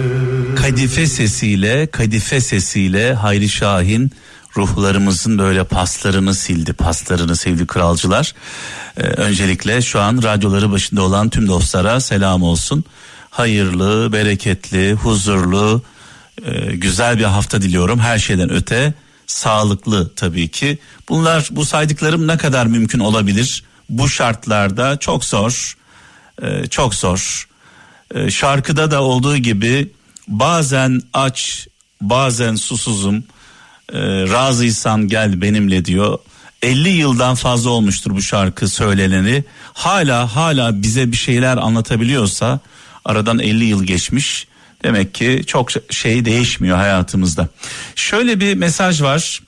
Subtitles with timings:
[0.55, 4.12] kadife sesiyle kadife sesiyle Hayri Şahin
[4.58, 8.33] ruhlarımızın böyle paslarını sildi paslarını sevdi kralcılar.
[8.97, 12.83] Ee, öncelikle şu an radyoları başında olan tüm dostlara selam olsun.
[13.29, 15.81] Hayırlı, bereketli, huzurlu,
[16.45, 17.99] e, güzel bir hafta diliyorum.
[17.99, 18.93] Her şeyden öte
[19.27, 20.77] sağlıklı tabii ki.
[21.09, 23.63] Bunlar bu saydıklarım ne kadar mümkün olabilir?
[23.89, 25.77] Bu şartlarda çok zor.
[26.41, 27.48] E, çok zor.
[28.16, 29.91] E, şarkıda da olduğu gibi
[30.27, 31.67] bazen aç,
[32.02, 33.23] bazen susuzum.
[33.94, 36.20] E, razıysan gel benimle diyor.
[36.61, 39.44] 50 yıldan fazla olmuştur bu şarkı söyleneni.
[39.73, 42.59] Hala hala bize bir şeyler anlatabiliyorsa
[43.05, 44.48] aradan 50 yıl geçmiş.
[44.84, 47.48] Demek ki çok şey değişmiyor hayatımızda.
[47.95, 49.41] Şöyle bir mesaj var.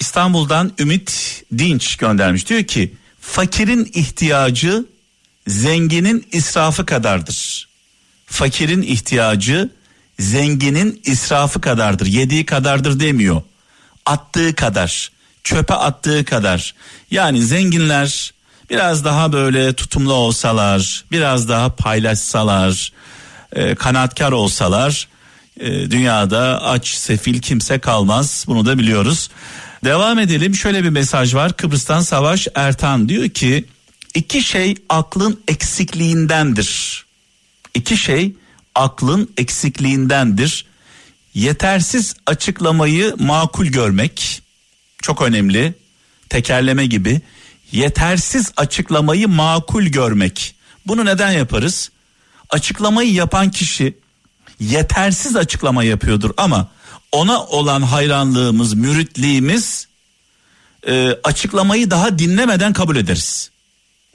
[0.00, 2.48] İstanbul'dan Ümit Dinç göndermiş.
[2.48, 4.84] Diyor ki fakirin ihtiyacı
[5.46, 7.68] zenginin israfı kadardır.
[8.26, 9.70] Fakirin ihtiyacı
[10.18, 12.06] zenginin israfı kadardır.
[12.06, 13.42] Yediği kadardır demiyor.
[14.06, 15.10] Attığı kadar,
[15.44, 16.74] çöpe attığı kadar.
[17.10, 18.32] Yani zenginler
[18.70, 22.92] biraz daha böyle tutumlu olsalar, biraz daha paylaşsalar,
[23.52, 25.08] e, kanaatkar olsalar
[25.60, 29.30] e, dünyada aç sefil kimse kalmaz bunu da biliyoruz.
[29.84, 33.64] Devam edelim şöyle bir mesaj var Kıbrıs'tan Savaş Ertan diyor ki
[34.14, 37.04] iki şey aklın eksikliğindendir.
[37.74, 38.32] İki şey
[38.74, 40.66] aklın eksikliğindendir.
[41.34, 44.42] Yetersiz açıklamayı makul görmek
[45.02, 45.74] çok önemli.
[46.28, 47.20] Tekerleme gibi
[47.72, 50.54] yetersiz açıklamayı makul görmek.
[50.86, 51.90] Bunu neden yaparız?
[52.50, 53.98] Açıklamayı yapan kişi
[54.60, 56.68] yetersiz açıklama yapıyordur ama
[57.12, 59.88] ona olan hayranlığımız, müritliğimiz
[60.86, 63.50] e, açıklamayı daha dinlemeden kabul ederiz.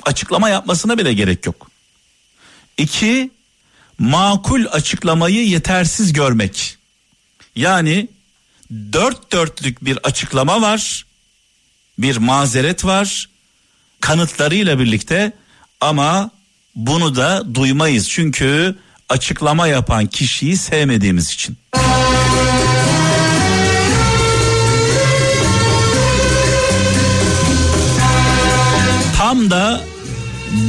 [0.05, 1.71] Açıklama yapmasına bile gerek yok.
[2.77, 3.31] İki,
[3.99, 6.77] makul açıklamayı yetersiz görmek.
[7.55, 8.07] Yani
[8.71, 11.05] dört dörtlük bir açıklama var,
[11.99, 13.29] bir mazeret var,
[14.01, 15.31] kanıtlarıyla birlikte
[15.81, 16.31] ama
[16.75, 18.75] bunu da duymayız çünkü
[19.09, 21.57] açıklama yapan kişiyi sevmediğimiz için.
[29.17, 29.81] Tam da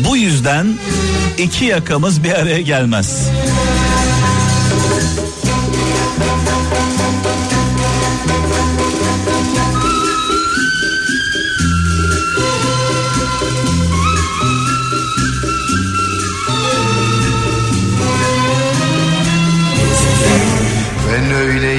[0.08, 0.66] bu yüzden
[1.38, 3.30] iki yakamız bir araya gelmez.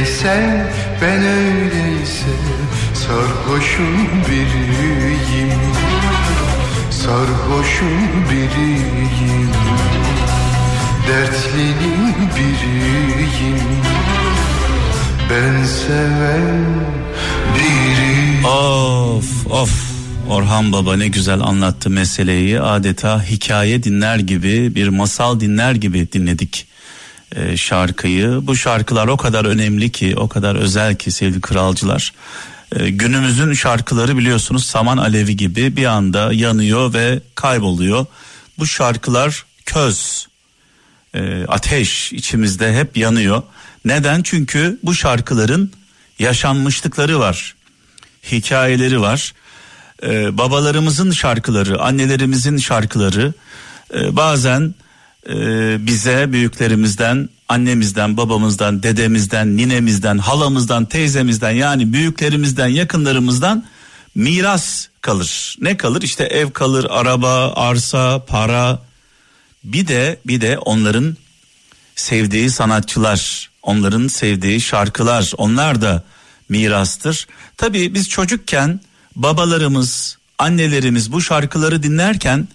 [0.07, 0.65] Öyleyse
[1.01, 2.35] ben öyleyse
[2.93, 5.59] sarhoşum biriyim
[6.91, 9.49] sarhoşum biriyim
[11.07, 13.61] dertlinin biriyim
[15.29, 16.65] ben seven
[17.55, 19.87] biriyim Of of.
[20.29, 22.61] Orhan Baba ne güzel anlattı meseleyi.
[22.61, 26.67] Adeta hikaye dinler gibi bir masal dinler gibi dinledik
[27.37, 28.39] e, şarkıyı.
[28.43, 32.13] Bu şarkılar o kadar önemli ki, o kadar özel ki sevgili kralcılar.
[32.75, 38.05] E, günümüzün şarkıları biliyorsunuz saman alevi gibi bir anda yanıyor ve kayboluyor.
[38.59, 40.27] Bu şarkılar köz,
[41.13, 43.43] e, ateş içimizde hep yanıyor.
[43.85, 44.21] Neden?
[44.23, 45.71] Çünkü bu şarkıların
[46.19, 47.55] yaşanmışlıkları var,
[48.31, 49.33] hikayeleri var.
[50.03, 53.33] Ee, babalarımızın şarkıları, annelerimizin şarkıları
[53.93, 54.75] e, bazen
[55.29, 55.35] e,
[55.85, 63.65] bize büyüklerimizden, annemizden, babamızdan, dedemizden, ninemizden, halamızdan, teyzemizden yani büyüklerimizden, yakınlarımızdan
[64.15, 65.55] miras kalır.
[65.61, 66.01] Ne kalır?
[66.01, 68.79] İşte ev kalır, araba, arsa, para.
[69.63, 71.17] Bir de bir de onların
[71.95, 76.03] sevdiği sanatçılar, onların sevdiği şarkılar, onlar da
[76.49, 77.27] mirastır.
[77.57, 78.79] Tabii biz çocukken
[79.15, 82.47] babalarımız, annelerimiz bu şarkıları dinlerken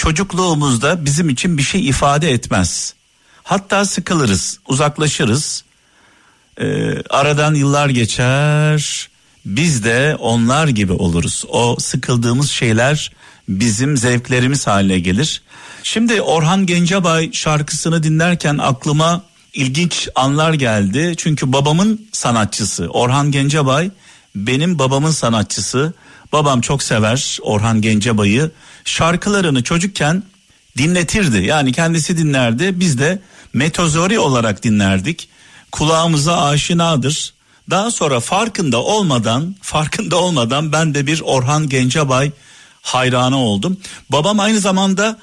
[0.00, 2.94] çocukluğumuzda bizim için bir şey ifade etmez.
[3.42, 5.64] Hatta sıkılırız, uzaklaşırız.
[6.60, 9.08] Ee, aradan yıllar geçer.
[9.46, 11.44] Biz de onlar gibi oluruz.
[11.48, 13.12] O sıkıldığımız şeyler
[13.48, 15.42] bizim zevklerimiz haline gelir.
[15.82, 19.22] Şimdi Orhan Gencebay şarkısını dinlerken aklıma
[19.54, 21.14] ilginç anlar geldi.
[21.16, 23.90] Çünkü babamın sanatçısı Orhan Gencebay
[24.34, 25.92] benim babamın sanatçısı.
[26.32, 28.50] Babam çok sever Orhan Gencebay'ı.
[28.84, 30.22] Şarkılarını çocukken
[30.78, 31.38] dinletirdi.
[31.38, 32.80] Yani kendisi dinlerdi.
[32.80, 33.22] Biz de
[33.52, 35.28] metozori olarak dinlerdik.
[35.72, 37.34] Kulağımıza aşinadır.
[37.70, 42.30] Daha sonra farkında olmadan, farkında olmadan ben de bir Orhan Gencebay
[42.82, 43.80] hayranı oldum.
[44.10, 45.18] Babam aynı zamanda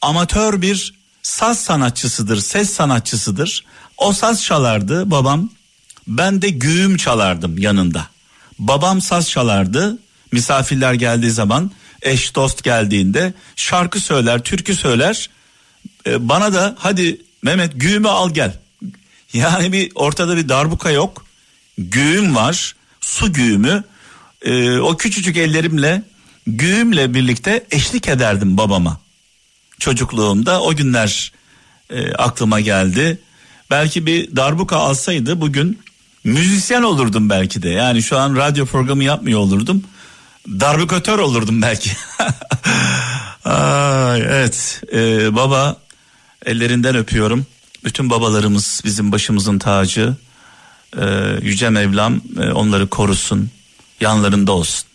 [0.00, 3.64] amatör bir saz sanatçısıdır, ses sanatçısıdır.
[3.98, 5.50] O saz çalardı babam.
[6.06, 8.06] Ben de güğüm çalardım yanında.
[8.58, 9.98] Babam saz çalardı.
[10.32, 11.70] Misafirler geldiği zaman,
[12.02, 15.30] eş dost geldiğinde şarkı söyler, türkü söyler.
[16.06, 18.58] Ee, bana da hadi Mehmet güğümü al gel.
[19.32, 21.26] Yani bir ortada bir darbuka yok.
[21.78, 23.84] Güğüm var, su güğümü.
[24.42, 26.02] Ee, o küçücük ellerimle
[26.46, 29.00] güğümle birlikte eşlik ederdim babama.
[29.78, 31.32] Çocukluğumda o günler
[31.90, 33.18] e, aklıma geldi.
[33.70, 35.78] Belki bir darbuka alsaydı bugün
[36.24, 37.68] müzisyen olurdum belki de.
[37.68, 39.84] Yani şu an radyo programı yapmıyor olurdum.
[40.48, 41.90] Darbukatör olurdum belki.
[43.44, 45.76] Ay, evet ee, baba
[46.46, 47.46] ellerinden öpüyorum.
[47.84, 50.16] Bütün babalarımız bizim başımızın tacı.
[50.98, 51.04] Ee,
[51.42, 53.50] Yüce Mevlam e, onları korusun.
[54.00, 54.88] Yanlarında olsun.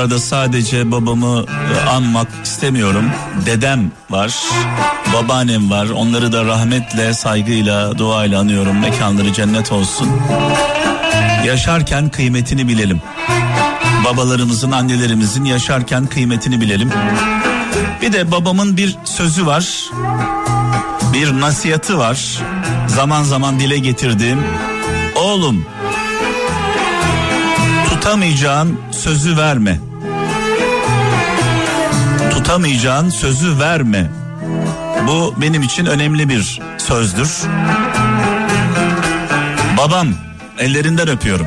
[0.00, 1.44] Arada sadece babamı
[1.74, 3.04] e, anmak istemiyorum.
[3.46, 4.34] Dedem var,
[5.14, 5.88] babaannem var.
[5.88, 8.78] Onları da rahmetle, saygıyla, duayla anıyorum.
[8.78, 10.08] Mekanları cennet olsun.
[11.46, 13.02] Yaşarken kıymetini bilelim.
[14.04, 16.90] Babalarımızın, annelerimizin yaşarken kıymetini bilelim.
[18.02, 19.90] Bir de babamın bir sözü var.
[21.12, 22.38] Bir nasihatı var.
[22.86, 24.38] Zaman zaman dile getirdiğim.
[25.16, 25.66] Oğlum
[27.88, 29.89] tutamayacağın sözü verme.
[32.50, 34.10] Tutamayacağın sözü verme.
[35.06, 37.42] Bu benim için önemli bir sözdür.
[39.76, 40.08] Babam
[40.58, 41.46] ellerinden öpüyorum.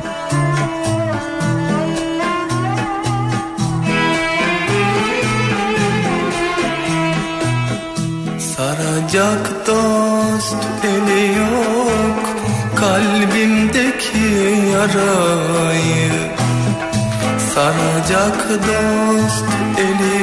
[8.56, 12.36] Saracak dost eli yok
[12.76, 14.18] kalbimdeki
[14.72, 16.12] yarayı
[17.54, 19.44] Saracak dost
[19.78, 20.13] eli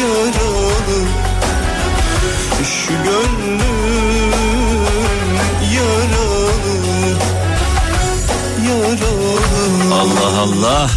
[0.00, 0.98] yaralı
[2.64, 3.62] Şu gönlüm
[5.74, 6.76] yaralı
[8.68, 10.90] Yaralı Allah Allah.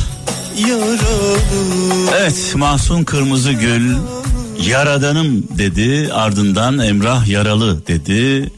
[0.68, 1.38] Yaralı
[2.18, 3.96] Evet Mahsun Kırmızıgül
[4.68, 8.52] Yaradanım dedi ardından Emrah Yaralı dedi.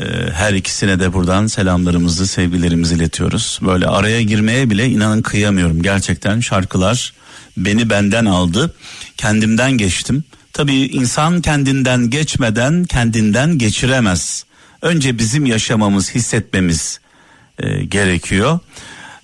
[0.00, 3.58] Ee, her ikisine de buradan selamlarımızı sevgilerimizi iletiyoruz.
[3.62, 7.12] Böyle araya girmeye bile inanın kıyamıyorum gerçekten şarkılar
[7.56, 8.74] beni benden aldı
[9.16, 10.24] kendimden geçtim.
[10.52, 14.44] Tabii insan kendinden geçmeden kendinden geçiremez.
[14.82, 17.00] Önce bizim yaşamamız hissetmemiz
[17.58, 18.58] e, gerekiyor.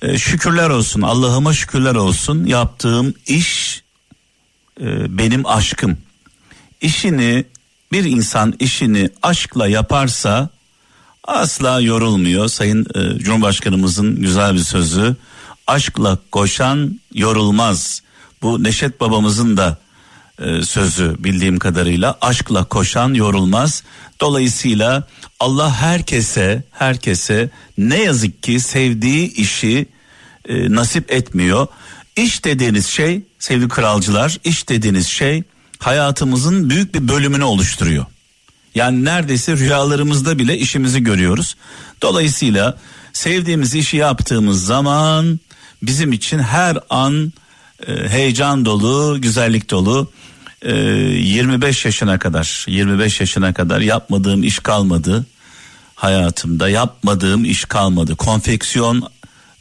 [0.03, 3.83] E, şükürler olsun Allah'ıma şükürler olsun yaptığım iş
[4.81, 5.97] e, benim aşkım.
[6.81, 7.45] İşini
[7.93, 10.51] bir insan işini aşkla yaparsa
[11.25, 12.49] asla yorulmuyor.
[12.49, 15.17] Sayın e, Cumhurbaşkanımızın güzel bir sözü.
[15.67, 18.03] Aşkla koşan yorulmaz.
[18.43, 19.79] Bu Neşet babamızın da
[20.43, 23.83] e, sözü bildiğim kadarıyla aşkla koşan yorulmaz.
[24.21, 25.09] Dolayısıyla
[25.41, 29.87] Allah herkese herkese ne yazık ki sevdiği işi
[30.49, 31.67] e, nasip etmiyor.
[32.17, 35.43] İş dediğiniz şey sevgili kralcılar iş dediğiniz şey
[35.79, 38.07] hayatımızın büyük bir bölümünü oluşturuyor.
[38.75, 41.57] Yani neredeyse rüyalarımızda bile işimizi görüyoruz.
[42.03, 42.79] Dolayısıyla
[43.13, 45.41] sevdiğimiz işi yaptığımız zaman
[45.83, 47.33] bizim için her an
[47.87, 50.13] e, heyecan dolu, güzellik dolu.
[50.63, 55.27] E, 25 yaşına kadar, 25 yaşına kadar yapmadığım iş kalmadı
[55.95, 56.69] hayatımda.
[56.69, 58.17] Yapmadığım iş kalmadı.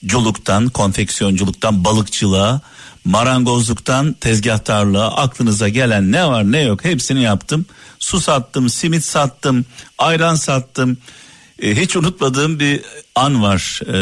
[0.03, 2.61] Konfeksiyonculuktan, konfeksiyonculuktan balıkçılığa,
[3.05, 7.65] marangozluktan tezgahtarlığa aklınıza gelen ne var ne yok hepsini yaptım.
[7.99, 9.65] Su sattım, simit sattım,
[9.97, 10.97] ayran sattım.
[11.61, 12.81] E, hiç unutmadığım bir
[13.15, 13.81] an var.
[13.87, 13.97] E,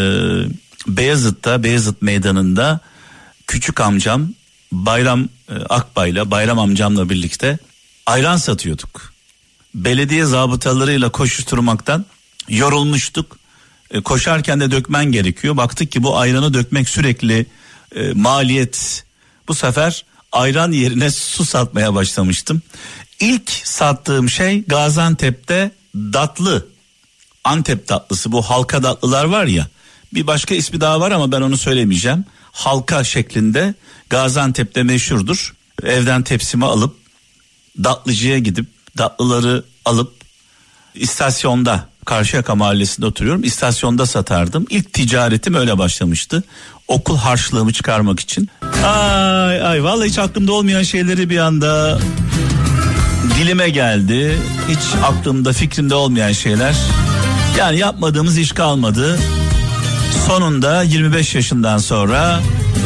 [0.87, 2.79] Beyazıt'ta, Beyazıt Meydanı'nda
[3.47, 4.29] küçük amcam
[4.71, 7.57] Bayram e, Akbay'la, Bayram amcamla birlikte
[8.05, 9.13] ayran satıyorduk.
[9.75, 12.05] Belediye zabıtalarıyla koşuşturmaktan
[12.49, 13.40] yorulmuştuk.
[13.91, 15.57] E, koşarken de dökmen gerekiyor.
[15.57, 17.45] Baktık ki bu ayranı dökmek sürekli
[17.95, 19.03] e, maliyet.
[19.47, 22.61] Bu sefer ayran yerine su satmaya başlamıştım.
[23.19, 26.67] İlk sattığım şey Gaziantep'te datlı.
[27.43, 29.67] Antep tatlısı bu halka tatlılar var ya.
[30.13, 32.25] Bir başka ismi daha var ama ben onu söylemeyeceğim.
[32.51, 33.73] Halka şeklinde
[34.09, 35.55] Gaziantep'te meşhurdur.
[35.83, 36.95] Evden tepsimi alıp
[37.83, 38.65] datlıcıya gidip
[38.97, 40.13] datlıları alıp
[40.95, 43.43] istasyonda Karşıyaka mahallesinde oturuyorum.
[43.43, 44.65] İstasyonda satardım.
[44.69, 46.43] İlk ticaretim öyle başlamıştı.
[46.87, 48.49] Okul harçlığımı çıkarmak için.
[48.85, 51.99] Ay ay vallahi hiç aklımda olmayan şeyleri bir anda
[53.39, 54.37] dilime geldi.
[54.69, 56.75] Hiç aklımda fikrimde olmayan şeyler.
[57.57, 59.19] Yani yapmadığımız iş kalmadı.
[60.27, 62.39] Sonunda 25 yaşından sonra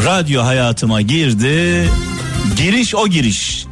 [0.05, 1.89] radyo hayatıma girdi.
[2.57, 3.65] Giriş o giriş.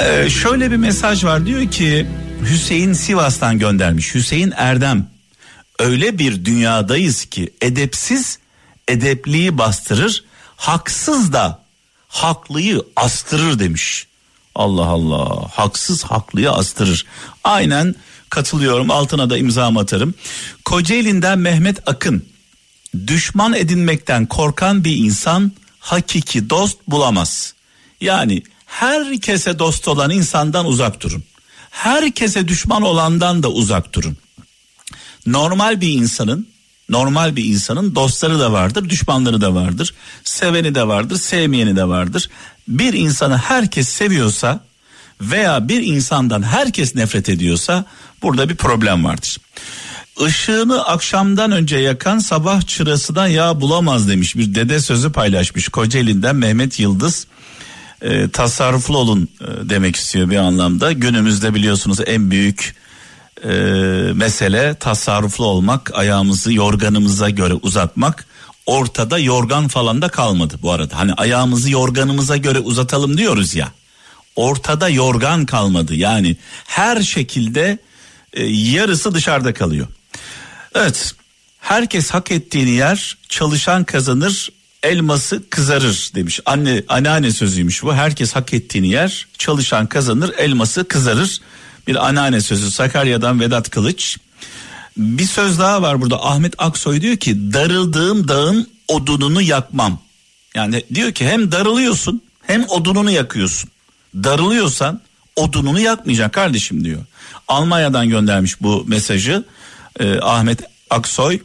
[0.00, 2.06] Ee, şöyle bir mesaj var diyor ki
[2.50, 4.14] Hüseyin Sivas'tan göndermiş.
[4.14, 5.10] Hüseyin Erdem
[5.78, 8.38] öyle bir dünyadayız ki edepsiz
[8.88, 10.24] edepliği bastırır,
[10.56, 11.62] haksız da
[12.08, 14.06] haklıyı astırır demiş.
[14.54, 17.06] Allah Allah haksız haklıyı astırır.
[17.44, 17.94] Aynen
[18.30, 20.14] katılıyorum altına da imzamı atarım.
[20.64, 22.26] Kocaeli'nden Mehmet Akın
[23.06, 27.54] düşman edinmekten korkan bir insan hakiki dost bulamaz.
[28.00, 31.24] Yani herkese dost olan insandan uzak durun.
[31.70, 34.16] Herkese düşman olandan da uzak durun.
[35.26, 36.46] Normal bir insanın
[36.88, 39.94] normal bir insanın dostları da vardır, düşmanları da vardır.
[40.24, 42.30] Seveni de vardır, sevmeyeni de vardır.
[42.68, 44.60] Bir insanı herkes seviyorsa
[45.20, 47.84] veya bir insandan herkes nefret ediyorsa
[48.22, 49.38] burada bir problem vardır.
[50.28, 56.80] Işığını akşamdan önce yakan sabah çırasından yağ bulamaz demiş bir dede sözü paylaşmış Kocaeli'nden Mehmet
[56.80, 57.26] Yıldız.
[58.02, 60.92] E, tasarruflu olun e, demek istiyor bir anlamda.
[60.92, 62.74] Günümüzde biliyorsunuz en büyük
[63.44, 63.48] e,
[64.14, 68.26] mesele tasarruflu olmak, ayağımızı yorganımıza göre uzatmak.
[68.66, 70.98] Ortada yorgan falan da kalmadı bu arada.
[70.98, 73.72] Hani ayağımızı yorganımıza göre uzatalım diyoruz ya.
[74.36, 75.94] Ortada yorgan kalmadı.
[75.94, 77.78] Yani her şekilde
[78.32, 79.86] e, yarısı dışarıda kalıyor.
[80.74, 81.14] Evet.
[81.60, 84.48] Herkes hak ettiğini yer, çalışan kazanır,
[84.82, 86.40] elması kızarır demiş.
[86.46, 87.94] Anne anneanne sözüymüş bu.
[87.94, 91.40] Herkes hak ettiğini yer, çalışan kazanır, elması kızarır.
[91.86, 94.18] Bir anneanne sözü Sakarya'dan Vedat Kılıç.
[94.96, 96.24] Bir söz daha var burada.
[96.24, 100.00] Ahmet Aksoy diyor ki darıldığım dağın odununu yakmam.
[100.54, 103.70] Yani diyor ki hem darılıyorsun hem odununu yakıyorsun.
[104.14, 105.00] Darılıyorsan
[105.36, 107.04] odununu yakmayacaksın kardeşim diyor.
[107.48, 109.44] Almanya'dan göndermiş bu mesajı
[110.00, 110.60] e, Ahmet
[110.90, 111.38] Aksoy.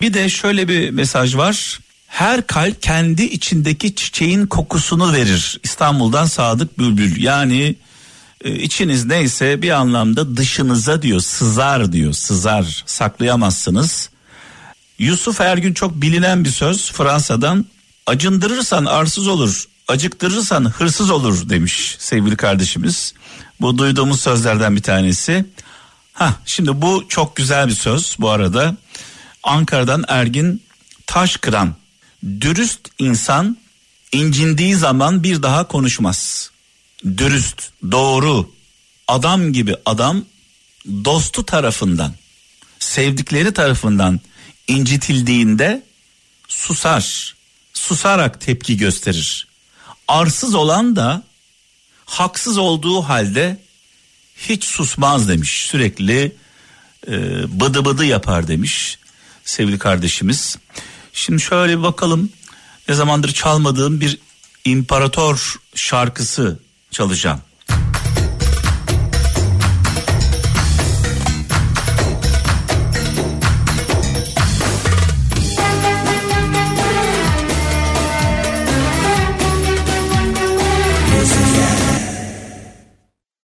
[0.00, 1.78] Bir de şöyle bir mesaj var.
[2.12, 5.60] Her kalp kendi içindeki çiçeğin kokusunu verir.
[5.62, 7.22] İstanbul'dan Sadık Bülbül.
[7.22, 7.76] Yani
[8.44, 14.10] e, içiniz neyse bir anlamda dışınıza diyor sızar diyor sızar saklayamazsınız.
[14.98, 17.66] Yusuf Ergün çok bilinen bir söz Fransa'dan
[18.06, 23.14] acındırırsan arsız olur acıktırırsan hırsız olur demiş sevgili kardeşimiz.
[23.60, 25.44] Bu duyduğumuz sözlerden bir tanesi.
[26.12, 28.76] Ha şimdi bu çok güzel bir söz bu arada.
[29.42, 30.62] Ankara'dan Ergin
[31.06, 31.81] Taşkıran.
[32.40, 33.56] Dürüst insan
[34.12, 36.50] incindiği zaman bir daha konuşmaz.
[37.04, 38.54] Dürüst, doğru,
[39.08, 40.24] adam gibi adam
[41.04, 42.14] dostu tarafından,
[42.78, 44.20] sevdikleri tarafından
[44.68, 45.82] incitildiğinde
[46.48, 47.34] susar.
[47.72, 49.46] Susarak tepki gösterir.
[50.08, 51.22] Arsız olan da
[52.04, 53.60] haksız olduğu halde
[54.36, 55.66] hiç susmaz demiş.
[55.70, 56.36] Sürekli
[57.08, 57.12] e,
[57.60, 58.98] bıdı bıdı yapar demiş
[59.44, 60.56] sevgili kardeşimiz.
[61.12, 62.30] Şimdi şöyle bir bakalım
[62.88, 64.18] ne zamandır çalmadığım bir
[64.64, 66.58] imparator şarkısı
[66.90, 67.40] çalacağım.